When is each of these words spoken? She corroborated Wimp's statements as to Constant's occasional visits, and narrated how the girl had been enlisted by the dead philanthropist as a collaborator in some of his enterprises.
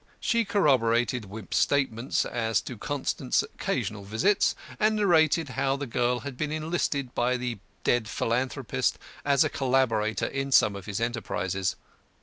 She 0.19 0.45
corroborated 0.45 1.25
Wimp's 1.25 1.57
statements 1.57 2.25
as 2.25 2.59
to 2.61 2.75
Constant's 2.75 3.43
occasional 3.43 4.03
visits, 4.03 4.55
and 4.79 4.95
narrated 4.95 5.49
how 5.49 5.75
the 5.75 5.85
girl 5.85 6.21
had 6.21 6.37
been 6.37 6.51
enlisted 6.51 7.13
by 7.13 7.37
the 7.37 7.59
dead 7.83 8.09
philanthropist 8.09 8.97
as 9.23 9.43
a 9.43 9.47
collaborator 9.49 10.25
in 10.25 10.51
some 10.51 10.75
of 10.75 10.87
his 10.87 10.99
enterprises. 10.99 11.75